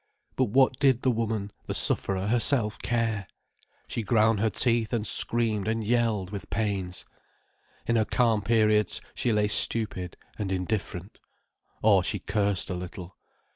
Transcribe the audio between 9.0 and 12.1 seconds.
she lay stupid and indifferent—or